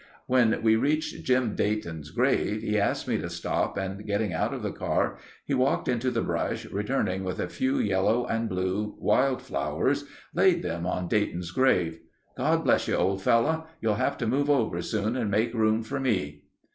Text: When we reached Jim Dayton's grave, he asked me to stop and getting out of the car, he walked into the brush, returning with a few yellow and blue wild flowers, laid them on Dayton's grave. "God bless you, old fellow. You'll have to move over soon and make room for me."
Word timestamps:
When 0.25 0.63
we 0.63 0.75
reached 0.75 1.23
Jim 1.25 1.53
Dayton's 1.53 2.09
grave, 2.09 2.63
he 2.63 2.79
asked 2.79 3.07
me 3.07 3.19
to 3.19 3.29
stop 3.29 3.77
and 3.77 4.03
getting 4.03 4.33
out 4.33 4.51
of 4.51 4.63
the 4.63 4.71
car, 4.71 5.19
he 5.45 5.53
walked 5.53 5.87
into 5.87 6.09
the 6.09 6.23
brush, 6.23 6.65
returning 6.71 7.23
with 7.23 7.39
a 7.39 7.47
few 7.47 7.77
yellow 7.77 8.25
and 8.25 8.49
blue 8.49 8.95
wild 8.97 9.43
flowers, 9.43 10.05
laid 10.33 10.63
them 10.63 10.87
on 10.87 11.07
Dayton's 11.07 11.51
grave. 11.51 11.99
"God 12.35 12.63
bless 12.63 12.87
you, 12.87 12.95
old 12.95 13.21
fellow. 13.21 13.67
You'll 13.79 13.93
have 13.93 14.17
to 14.17 14.25
move 14.25 14.49
over 14.49 14.81
soon 14.81 15.15
and 15.15 15.29
make 15.29 15.53
room 15.53 15.83
for 15.83 15.99
me." 15.99 16.45